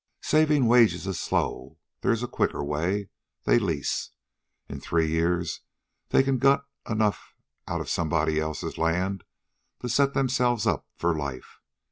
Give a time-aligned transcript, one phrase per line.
[0.23, 1.77] Saving wages is slow.
[2.01, 3.09] There is a quicker way.
[3.43, 4.09] They lease.
[4.67, 5.61] In three years
[6.09, 7.35] they can gut enough
[7.67, 9.23] out of somebody else's land
[9.81, 11.59] to set themselves up for life.